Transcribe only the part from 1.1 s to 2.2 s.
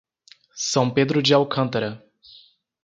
de Alcântara